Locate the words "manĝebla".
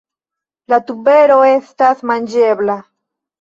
2.13-2.79